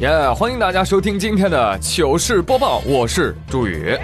[0.00, 0.32] 耶！
[0.32, 3.98] 欢迎大家收听今天的糗事播报，我是朱宇。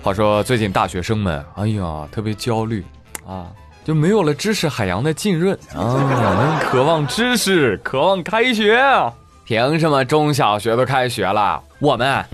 [0.00, 2.84] 话说最近大学生们，哎呀，特别焦虑
[3.26, 3.50] 啊，
[3.82, 9.12] 就没有了知识海洋的浸润啊，渴望知识，渴望开学啊！
[9.44, 12.24] 凭什么中小学都开学了，我们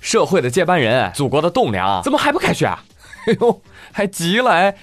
[0.00, 2.82] 社会的接班人，祖国的栋梁，怎么还不开学啊？
[3.26, 3.62] 哎呦，
[3.92, 4.74] 还急来，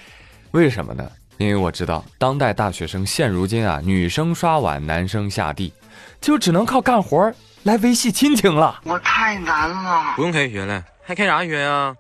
[0.51, 1.03] 为什么呢？
[1.37, 5.71] 因为我知道，当代大学生现如今啊，女生刷碗，男生下地，
[6.19, 8.81] 就只能靠干活来维系亲情了。
[8.83, 11.95] 我太难了，不用开学了，还开啥学呀？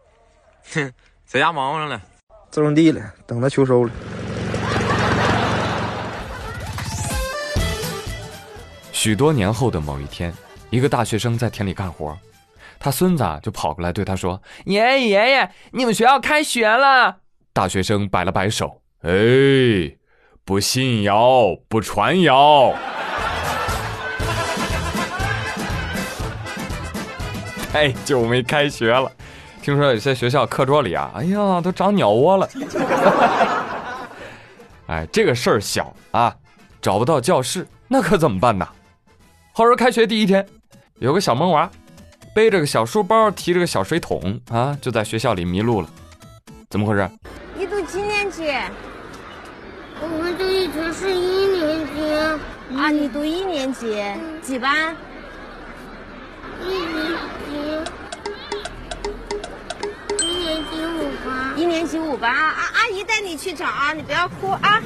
[0.73, 0.91] 哼，
[1.25, 2.01] 在家忙活上了，
[2.49, 3.91] 种地了，等着秋收了。
[8.91, 10.33] 许多年后的某一天，
[10.71, 12.17] 一个大学生在田里干活，
[12.79, 17.17] 他孙子就跑过来对他说：“爷爷爷爷，你们学校开学了。”
[17.53, 18.81] 大学生摆了摆手。
[19.01, 19.11] 哎，
[20.43, 22.73] 不信谣，不传谣。
[27.71, 29.11] 太久没开学了，
[29.61, 32.49] 听说有些学校课桌里啊，哎呀，都长鸟窝了。
[34.87, 36.35] 哎，这个事儿小啊，
[36.81, 38.67] 找不到教室，那可怎么办呢？
[39.51, 40.43] 话说开学第一天，
[40.95, 41.69] 有个小萌娃，
[42.33, 45.89] 背着个小书包，提着个小水桶啊，就在学校里迷路了。
[46.67, 47.07] 怎么回事？
[47.55, 48.51] 你读几年级？
[49.99, 50.07] 我
[50.77, 52.77] 们这一群是一年级。
[52.77, 53.95] 啊，你读一年级，
[54.41, 54.95] 几班？
[56.63, 57.51] 一年级。
[60.23, 61.59] 一年级五班。
[61.59, 62.53] 一年级五班啊！
[62.75, 64.81] 阿姨带你去找啊，你不要哭啊。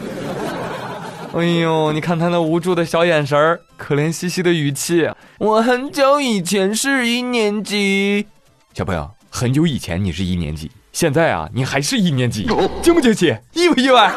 [1.34, 5.09] 哎呦，你看他那无助的小眼神儿，可怜兮兮的语气。
[5.39, 8.28] 我很久以前是一年级。
[8.73, 12.47] 小朋友，很久以前你是一年级，现在啊，你还是一年级，
[12.81, 13.36] 惊不惊喜？
[13.53, 14.14] 意不意外？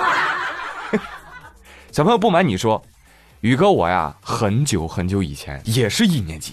[1.94, 2.82] 小朋友，不瞒你说，
[3.42, 6.52] 宇哥我呀，很久很久以前也是一年级。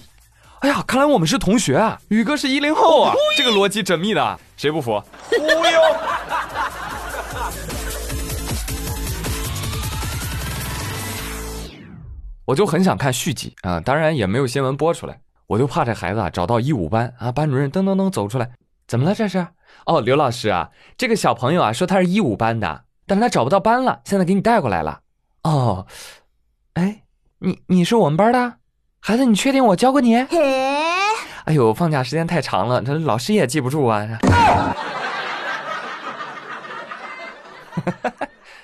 [0.60, 2.00] 哎呀，看来我们是同学啊！
[2.10, 5.02] 宇哥是一零后啊，这个逻辑缜密的，谁不服？
[5.30, 5.80] 忽悠！
[12.46, 15.18] 我就很想看续集啊，当然也没有新闻播出来，
[15.48, 18.48] 我就怕这孩子啊找到一五班啊，班主任噔噔噔走出来，
[18.86, 19.44] 怎么了这是？
[19.86, 25.00] 哦，刘老师啊，这个小朋友啊说他是一五班的，但是他找不到班了，现在给你带过来了。
[25.42, 25.86] 哦，
[26.74, 27.02] 哎，
[27.38, 28.54] 你你是我们班的
[29.00, 30.16] 孩子，你确定我教过你？
[30.16, 34.06] 哎呦，放假时间太长了，这老师也记不住啊。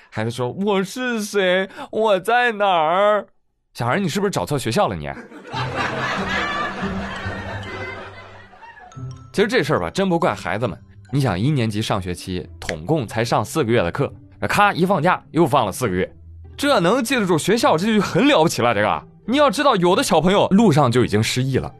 [0.09, 1.69] 孩子说：“我是谁？
[1.91, 3.27] 我在哪儿？”
[3.75, 4.95] 小孩，你是不是找错学校了？
[4.95, 5.09] 你？
[9.31, 10.77] 其实这事儿吧，真不怪孩子们。
[11.11, 14.11] 你想，一年级上学期统共才上四个月的课，
[14.47, 16.11] 咔一放假又放了四个月。
[16.59, 18.73] 这能记得住学校，这就很了不起了。
[18.73, 21.71] 这个你要知道，有的小朋友路上就已经失忆了。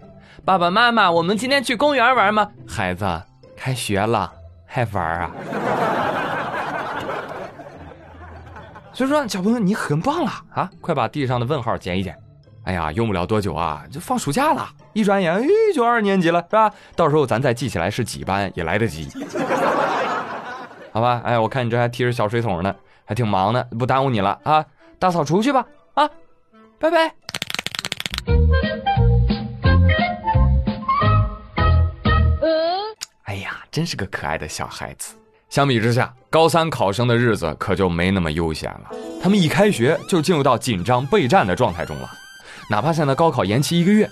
[0.45, 2.49] 爸爸妈妈，我们今天去公园玩吗？
[2.65, 3.05] 孩子，
[3.57, 4.31] 开学了
[4.65, 5.31] 还玩啊？
[8.93, 10.69] 所以说，小朋友你很棒了啊！
[10.79, 12.15] 快把地上的问号捡一捡。
[12.63, 14.65] 哎呀，用不了多久啊，就放暑假了。
[14.93, 16.71] 一转眼，哎，就二年级了，是吧？
[16.95, 19.09] 到时候咱再记起来是几班也来得及。
[20.93, 22.73] 好吧，哎，我看你这还提着小水桶呢。
[23.09, 24.63] 还挺忙的，不耽误你了啊！
[24.99, 25.65] 大扫除去吧，
[25.95, 26.07] 啊，
[26.77, 27.11] 拜拜。
[33.23, 35.15] 哎呀，真是个可爱的小孩子。
[35.49, 38.91] 相比之下，高三考生的日子可就没那么悠闲了。
[39.19, 42.07] 他们一开学就进入到紧张备战的状态中了。
[42.69, 44.07] 哪怕现在高考延期一个月，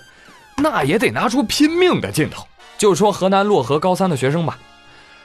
[0.56, 2.44] 那也得拿出拼命的劲头。
[2.76, 4.58] 就说河南漯河高三的学生吧，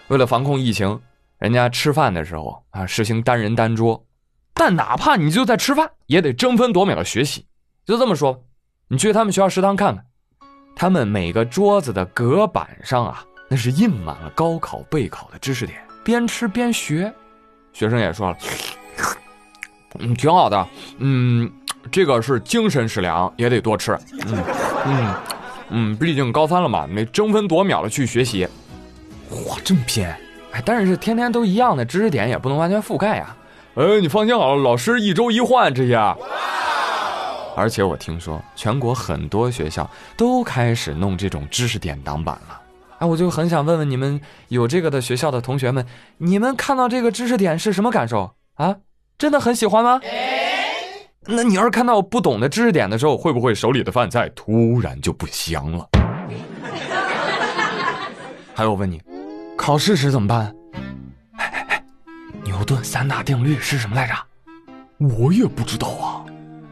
[0.10, 1.02] 为了防控疫情。
[1.44, 4.02] 人家吃饭的时候啊，实行单人单桌，
[4.54, 7.46] 但哪怕你就在吃饭，也得争分夺秒的学习。
[7.86, 8.46] 就这么说，
[8.88, 10.06] 你去他们学校食堂看看，
[10.74, 17.14] 他们每个桌子的隔板上啊，那是印满了高考备考的知识点，边吃边学。
[17.74, 18.38] 学生也说了，
[20.00, 20.66] 嗯，挺好的，
[21.00, 21.51] 嗯，
[21.92, 23.92] 这个是精神食粮，也得多吃。
[24.28, 24.44] 嗯
[24.86, 25.16] 嗯
[25.72, 28.48] 嗯，毕竟高三了嘛，得争分夺秒的去学习。
[29.45, 30.07] 哇，这么拼！
[30.54, 33.36] 哎，但是天天都一样的知识点也不能完全覆盖呀。
[33.76, 35.98] 哎，你放心好了，老师一周一换这些。
[37.56, 42.62] 而且我听说全国很多学校都开始弄这种知识点挡板了。
[43.00, 45.86] 哎，我就很想问问你们有这个的学校的同学们，
[46.18, 48.76] 你们看到这个知识点是什么感受啊？
[49.18, 50.00] 真的很喜欢吗？
[51.26, 55.90] 那你要是看到不懂的知识点的时候，会不会手里的饭菜突然就不香了？
[58.54, 59.02] 还有，我问你。
[59.63, 60.54] 考试时怎么办？
[61.38, 61.83] 哎哎哎，
[62.44, 64.13] 牛顿三大定律是什么来着？
[65.15, 66.25] 我也不知道啊。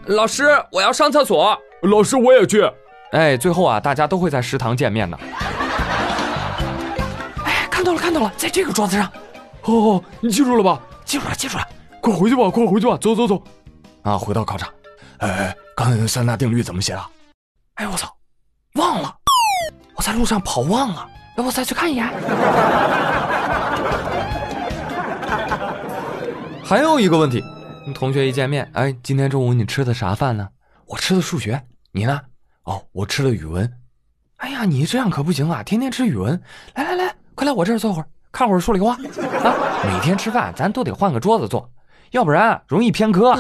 [0.08, 0.44] 老师，
[0.74, 1.58] 我要上厕所。
[1.84, 2.70] 老师，我也去。
[3.14, 5.18] 哎，最后啊，大家都会在食堂见面的。
[7.46, 9.10] 哎，看到了，看到了，在这个桌子上。
[9.62, 10.82] 哦，你记住了吧？
[11.06, 11.66] 记住了，记住了。
[12.02, 13.42] 快回去吧，快回去吧，走走走。
[14.02, 14.70] 啊，回到考场。
[15.20, 17.02] 哎，刚才那三大定律怎么写的？
[17.76, 18.14] 哎，我操，
[18.74, 19.16] 忘了。
[19.96, 21.08] 我在路上跑忘了，
[21.42, 22.06] 要不再去看一眼。
[26.64, 27.44] 还有一个问题，
[27.96, 30.48] 同学一见面，哎，今天中午你吃的啥饭呢？
[30.86, 31.60] 我吃的数学，
[31.92, 32.22] 你呢？
[32.66, 33.68] 哦，我吃的语文。
[34.38, 36.40] 哎呀，你这样可不行啊，天天吃语文。
[36.76, 39.00] 来来来，快来我这儿坐会儿，看会儿数理化啊。
[39.84, 41.68] 每天吃饭咱都得换个桌子坐，
[42.12, 43.32] 要不然容易偏科。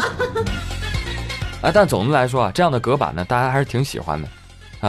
[1.62, 4.27] 啊，但总的来说啊，这样的隔板呢，大家还是挺喜欢的，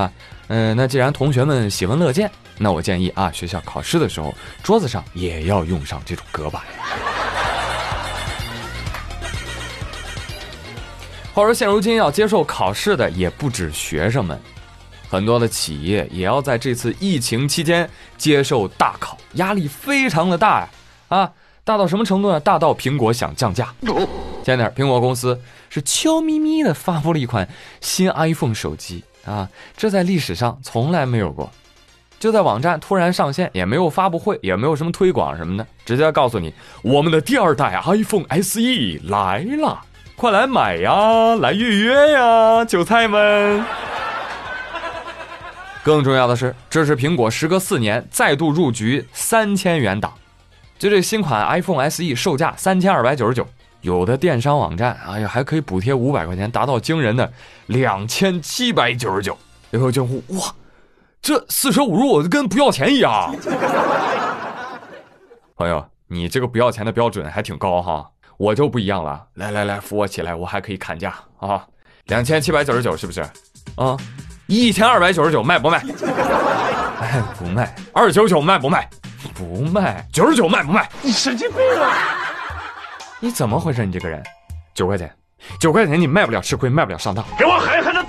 [0.00, 0.11] 啊，
[0.49, 2.31] 嗯，那既然同学们喜闻乐见，
[2.62, 4.32] 那我建议啊，学校考试的时候
[4.62, 6.62] 桌子上也要用上这种隔板。
[11.35, 14.38] 话说，现如今要接受考试的也不止学生们，
[15.09, 20.69] 很多的企业也要在这次疫情期间接受大考，压力非常的大呀！
[21.08, 21.32] 啊，
[21.65, 22.38] 大到什么程度呢？
[22.38, 23.75] 大到苹果想降价。
[24.44, 27.49] 前天，苹果公司是悄咪咪的发布了一款
[27.81, 31.50] 新 iPhone 手机啊，这在历史上从来没有过，
[32.23, 39.81] 就在网站突然上线，也没有发布会，也没有什么推广什么的，直接告诉你，我们的第二代 iPhone SE 来了。
[40.15, 43.65] 快来买呀，来预约呀，韭菜们！
[45.83, 50.15] 更重要的是，这是苹果时隔四年再度入局三千元档。
[50.79, 53.45] 就这新款 iPhone SE 售价三千二百九十九，
[53.81, 57.33] 有的电商网站，哎呀，还可以补贴五百块钱，达到惊人的
[57.67, 59.37] 两千七百九十九。
[59.73, 60.55] 有朋友惊呼：“哇，
[61.23, 63.33] 这四舍五入跟不要钱一样！”
[65.57, 68.11] 朋友，你这个不要钱的标准还挺高哈。
[68.37, 71.65] 我就不一样了，来来来，扶我起来，我还可以砍价啊！
[72.07, 73.21] 两千七百九十九是不是？
[73.77, 73.97] 啊，
[74.47, 75.79] 一千二百九十九卖不卖？
[77.01, 77.73] 哎，不卖。
[77.93, 78.91] 二九九卖不卖？
[79.33, 80.05] 不卖。
[80.13, 80.91] 九十九卖不卖？
[81.03, 81.97] 你神经病啊！
[83.21, 83.87] 你怎么回事？
[83.87, 84.21] 你这个人，
[84.75, 85.15] 九块钱，
[85.61, 88.02] 九块钱你卖不了吃亏，卖不了上当，给我狠狠的！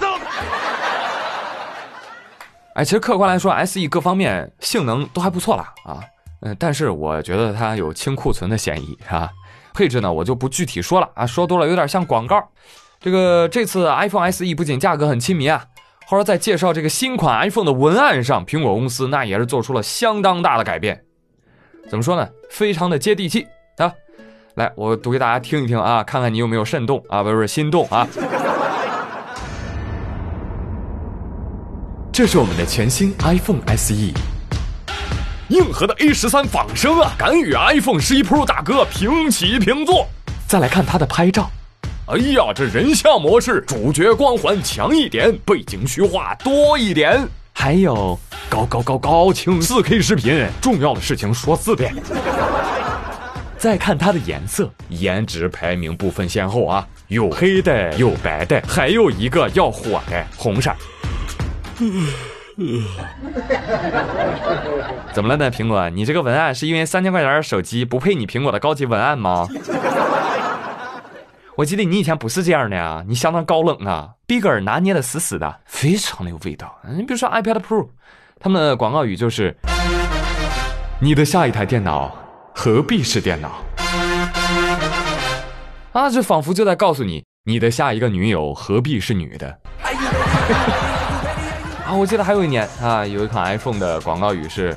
[2.76, 6.02] 哎，其实客观来说，SE 各方面性能都还不错啦啊，
[6.42, 9.30] 嗯，但是我觉得它有清库存的嫌疑，是吧？
[9.76, 12.44] 配置呢，我就不具体说了啊，说多了有点像广告。
[13.00, 15.64] 这个这次 iPhone SE 不仅价格很亲民啊，
[16.08, 21.04] 后来在介绍这个新款 iPhone 的文案上，苹果公司那也是做出了相当大的改变。
[21.90, 22.28] 怎么说呢？
[22.50, 23.46] 非常的接地气
[23.78, 23.94] 啊！
[24.56, 28.08] 来，我读给大家听一听啊，看看你有没有慎动啊，不是不是心动啊。
[32.14, 34.14] 这是我们的全新 iPhone SE。
[35.48, 40.08] 硬核的 A 十三仿生啊，敢与 iPhone 十一 Pro 大哥平起平坐。
[40.48, 41.50] 再来看它的拍照，
[42.06, 51.96] 哎呀，这人像模式，主角光环强一点，背景虚化多一点，还有高高高高清四 K 视频，重要的事情说四遍。
[53.58, 60.72] 再看它的颜色，颜值排名不分先后啊，有黑的，有白的，还有一个要火的红色。
[65.12, 65.90] 怎么了呢，苹果？
[65.90, 69.48] 你这个文案是因为三千块钱的手机不配你苹果的高级文案吗？
[71.56, 76.80] 我记得你以前不是这样的呀，你相当高冷啊，bigger 拿捏的死死的，非常的有味道。
[76.96, 77.88] 你比如说 iPad Pro，
[78.40, 79.56] 他们的广告语就是
[81.00, 82.16] ：“你的下一台电脑
[82.56, 83.64] 何必是电脑？”
[85.94, 89.60] 啊，这仿佛就在告诉你，你的下一个女友何必是女的？
[91.98, 94.76] 我记得还有一年啊，有一款 iPhone 的广告语是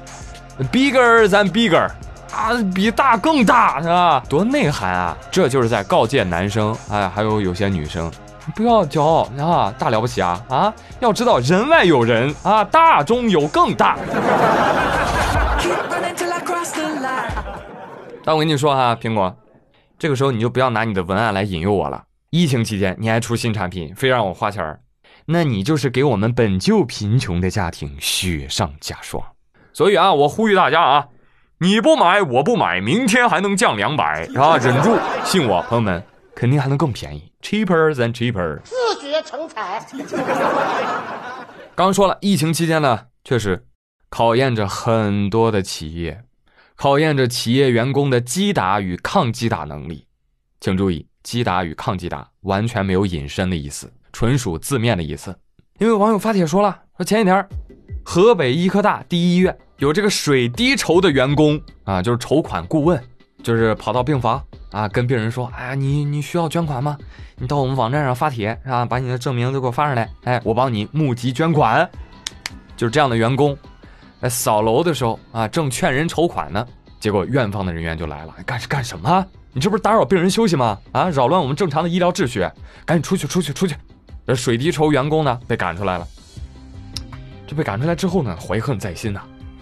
[0.70, 1.88] “bigger than bigger”，
[2.32, 4.22] 啊，比大更大，是吧？
[4.28, 5.16] 多内涵啊！
[5.30, 8.10] 这就是在告诫男生，哎，还有有些女生，
[8.54, 10.72] 不要骄傲啊，大了不起啊啊！
[11.00, 13.96] 要知道人外有人啊，大中有更大。
[18.24, 19.34] 但我跟你说哈，苹果，
[19.98, 22.02] 这个时候你就不要拿你的文案来引诱我了。
[22.30, 24.80] 疫情期间你还出新产品，非让我花钱儿。
[25.26, 29.22] 那你就是给我们本就贫穷的家庭雪上加霜，
[29.72, 31.08] 所以啊，我呼吁大家啊，
[31.58, 34.56] 你不买我不买，明天还能降两百啊！
[34.62, 36.02] 忍住，信我，朋友们，
[36.34, 38.60] 肯定还能更便宜，cheaper than cheaper。
[38.62, 39.84] 自学成才。
[41.74, 43.66] 刚说了，疫情期间呢，确实
[44.08, 46.22] 考验着很多的企业，
[46.76, 50.06] 考验着企业员工的击打与抗击打能力。
[50.60, 53.92] 请注意，击打与抗击打完全没有隐身的意思。
[54.16, 55.36] 纯属字面的意思，
[55.78, 57.46] 因为网友发帖说了，说前几天，
[58.02, 62.98] 河北医科大第一医院有这个水滴筹的员工啊，就是筹款顾问，
[63.42, 66.96] 就是跑到病房啊，跟病人说：“哎呀，你你需要捐款吗？
[67.36, 68.86] 你到我们网站上发帖是吧？
[68.86, 71.86] 把你的证明都给我发上来，哎，我帮你募集捐款。”
[72.74, 73.54] 就是这样的员工，
[74.22, 76.66] 在扫楼的时候啊，正劝人筹款呢，
[76.98, 79.26] 结果院方的人员就来了，干干什么？
[79.52, 80.78] 你这不是打扰病人休息吗？
[80.92, 82.40] 啊，扰乱我们正常的医疗秩序，
[82.86, 83.76] 赶紧出去，出去，出去！
[84.26, 86.06] 这水滴筹员工呢，被赶出来了。
[87.46, 89.20] 这被赶出来之后呢，怀恨在心呐，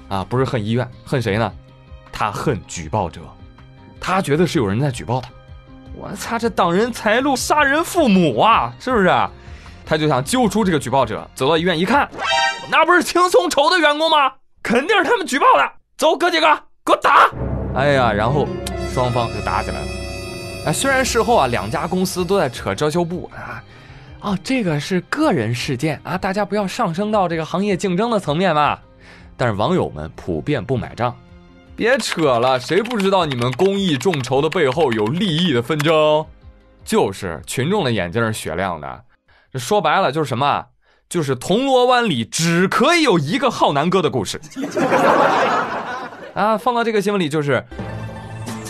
[0.08, 1.52] 啊，不是恨医院，恨谁呢？
[2.10, 3.20] 他恨举报者，
[4.00, 5.28] 他觉得是有人在举报他。
[5.94, 9.08] 我擦，这挡人财路，杀人父母啊，是不是？
[9.84, 12.08] 他就想揪出这个举报者，走到医院一看，
[12.70, 14.32] 那不是轻松筹的员工吗？
[14.62, 15.72] 肯定是他们举报的。
[15.98, 16.46] 走，哥几个，
[16.86, 17.30] 给我打！
[17.74, 18.48] 哎呀，然后
[18.90, 19.86] 双方就打起来了。
[20.66, 23.62] 哎，虽然事后啊，两家公司都在扯遮羞布啊，
[24.24, 28.78] 啊，这个是个人事件啊，大家不要上升到这个行业竞争的层面嘛。
[29.36, 31.14] 但是网友们普遍不买账，
[31.76, 36.24] 别扯了，谁不知道你们公益众筹的背后有利益的纷争？
[36.86, 39.04] 就是群众的眼睛是雪亮的。
[39.52, 40.64] 这说白了就是什么？
[41.06, 44.40] 就是铜锣湾里只可以有一个浩南哥的故事
[46.32, 46.56] 啊！
[46.56, 47.62] 放到这个新闻里就是，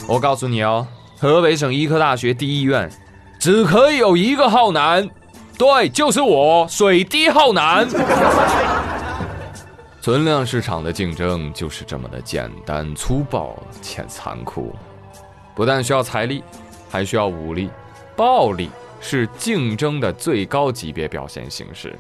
[0.09, 0.85] 我告诉你哦，
[1.17, 2.91] 河北省医科大学第一医院
[3.39, 5.09] 只可以有一个浩南，
[5.59, 7.89] 对，就是我，水滴浩南。
[10.01, 14.75] 存量市场的竞争就是这么的简单粗暴且残酷，
[15.55, 16.43] 不但需要财力，
[16.91, 17.71] 还需要武力、
[18.17, 18.71] 暴力。
[19.07, 21.95] 是竞争的最高级别表现形式。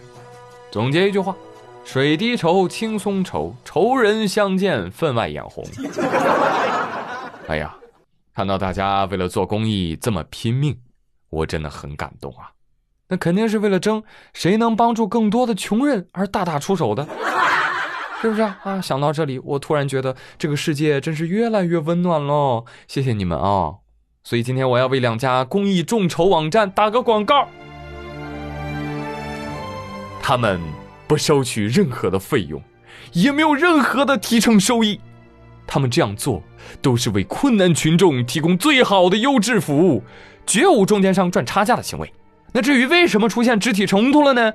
[0.70, 1.36] 总结一句话：
[1.84, 5.62] 水滴筹，轻松筹，仇人相见分外眼红。
[7.46, 7.76] 哎呀，
[8.34, 10.74] 看到大家为了做公益这么拼命，
[11.28, 12.48] 我真的很感动啊！
[13.14, 14.02] 那肯定是为了争
[14.32, 17.06] 谁能帮助更多的穷人而大打出手的，
[18.20, 18.58] 是不是啊？
[18.64, 22.64] 啊，想到这里，我突然觉得这个世界真是越来越温暖喽！
[22.88, 23.74] 谢谢你们啊！
[24.24, 27.46] 所以今天我要为两家公益众筹网站打个广告，
[30.20, 30.60] 他们
[31.06, 32.60] 不收取任何的费用，
[33.12, 34.98] 也没有任何的提成收益，
[35.68, 36.42] 他们这样做
[36.82, 40.02] 都是为困难群众提供最好的优质服务，
[40.44, 42.12] 绝无中间商赚差价的行为。
[42.56, 44.52] 那至于为什么出现肢体冲突了呢？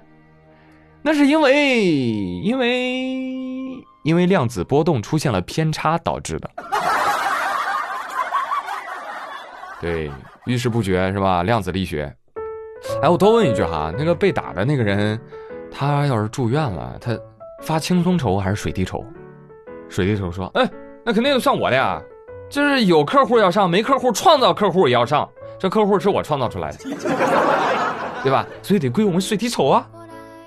[1.01, 6.49] 那是因为因为因为量子波动出现了偏差导致的。
[9.81, 10.09] 对，
[10.45, 11.43] 遇事不决是吧？
[11.43, 12.09] 量子力学。
[13.01, 15.19] 哎，我多问一句哈，那个被打的那个人，
[15.69, 17.11] 他要是住院了，他
[17.61, 19.03] 发轻松筹还是水滴筹？
[19.89, 20.65] 水滴筹说，哎，
[21.03, 22.01] 那肯定算我的呀，
[22.49, 25.29] 就是有客户要上，没客户创造客户也要上，
[25.59, 26.77] 这客户是我创造出来的，
[28.23, 28.45] 对吧？
[28.61, 29.87] 所以得归我们水滴筹啊。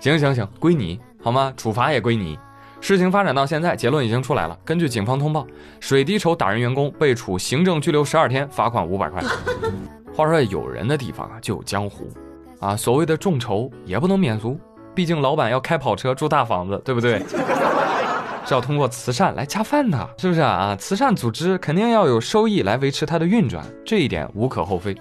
[0.00, 1.52] 行行行，归你好吗？
[1.57, 2.38] 处罚也归你。
[2.81, 4.59] 事情发展到现在，结论已经出来了。
[4.64, 5.47] 根据警方通报，
[5.79, 9.23] 水滴筹打人员工被处行政拘留十二天，罚款五百块。
[10.12, 12.11] 话说有人的地方啊，就有江湖，
[12.59, 14.59] 啊，所谓的众筹也不能免俗，
[14.95, 17.23] 毕竟老板要开跑车住大房子，对不对？
[18.45, 20.76] 是要通过慈善来恰饭的，是不是啊？
[20.76, 24.97] 慈善组织肯定要有收益来维持它的运转，这一点无可厚非。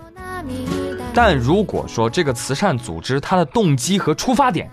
[1.14, 4.70] 但如果说这个慈善组织它的动机和出发点，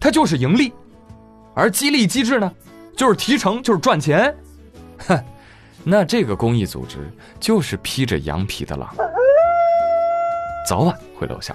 [0.00, 0.72] 它就是盈利。
[1.54, 2.50] 而激励机制呢，
[2.96, 4.34] 就是提成，就是赚钱，
[5.06, 5.18] 哼，
[5.84, 6.98] 那这个公益组织
[7.38, 8.94] 就是披着羊皮的狼，
[10.68, 11.54] 早晚会露馅。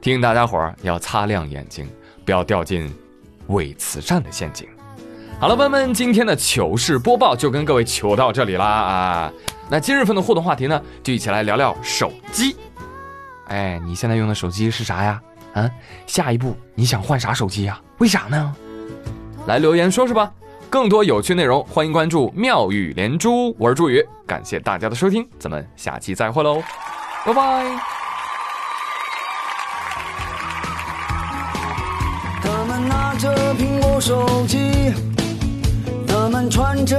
[0.00, 1.88] 提醒大家伙儿要擦亮眼睛，
[2.24, 2.92] 不要掉进
[3.48, 4.68] 伪慈善的陷阱。
[5.40, 9.32] 好了，朋友们，今天的糗事播报就跟各位糗到这里啦啊！
[9.68, 12.56] 那今日份的互动话题呢，就一起来聊聊手机。
[13.46, 15.20] 哎，你现在用的手机是啥呀？
[15.54, 15.70] 啊，
[16.06, 17.80] 下一步你想换啥手机呀？
[17.98, 18.54] 为啥呢？
[19.46, 20.30] 来留言说说吧，
[20.68, 23.54] 更多有趣内容，欢迎关注妙语连珠。
[23.58, 26.62] 我是朱宇，感谢大家的收听，咱们下期再会喽，
[27.24, 27.78] 拜拜。
[32.42, 34.92] 他们拿着苹果手机，
[36.06, 36.98] 他们穿着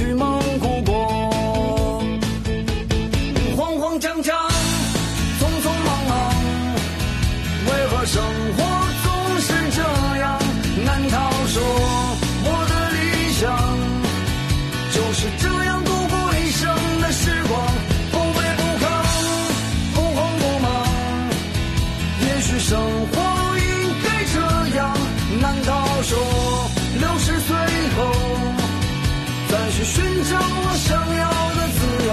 [29.93, 32.09] 寻找我想要的自由？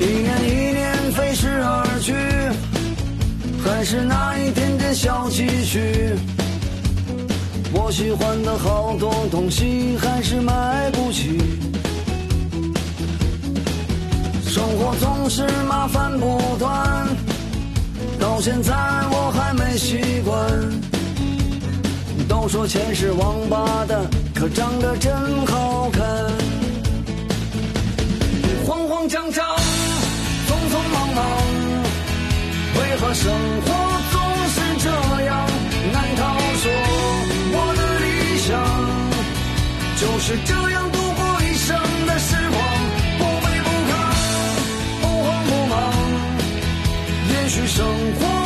[0.00, 2.12] 一年一年飞逝而去，
[3.64, 6.16] 还是那一点点小积蓄。
[7.72, 11.65] 我喜欢的好多东西还是买不起。
[15.00, 17.06] 总是麻烦不断，
[18.18, 18.72] 到现在
[19.10, 20.36] 我还没习惯。
[22.28, 24.00] 都说钱是王八蛋，
[24.34, 25.12] 可长得真
[25.46, 26.02] 好看。
[28.66, 29.44] 慌慌张张，
[30.46, 31.24] 匆匆忙忙，
[32.74, 33.32] 为何生
[33.64, 33.66] 活
[34.12, 34.90] 总是这
[35.24, 35.46] 样？
[35.92, 36.22] 难道
[36.62, 36.64] 说
[37.52, 38.04] 我的理
[38.38, 38.48] 想
[40.00, 40.85] 就是这样
[47.56, 47.86] 去生
[48.20, 48.45] 活。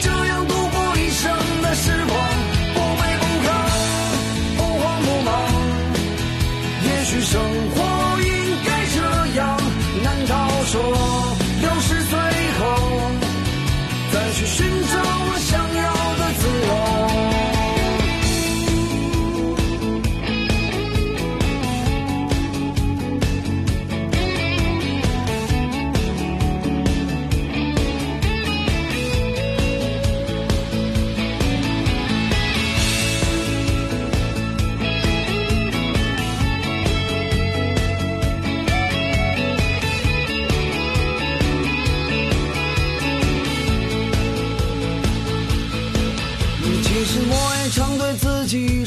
[0.00, 1.30] 这样度过一生
[1.62, 2.18] 的时光？
[2.74, 3.48] 不卑不亢，
[4.56, 5.28] 不慌不忙。
[6.84, 7.40] 也许生
[7.74, 7.76] 活
[8.22, 8.28] 应
[8.64, 8.96] 该这
[9.38, 9.40] 样。
[10.02, 10.34] 难道
[10.66, 10.74] 说